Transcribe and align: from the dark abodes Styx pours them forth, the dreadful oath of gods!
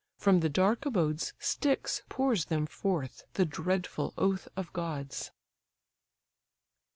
from 0.17 0.39
the 0.39 0.49
dark 0.49 0.83
abodes 0.87 1.31
Styx 1.37 2.01
pours 2.09 2.45
them 2.45 2.65
forth, 2.65 3.23
the 3.33 3.45
dreadful 3.45 4.15
oath 4.17 4.47
of 4.57 4.73
gods! 4.73 5.29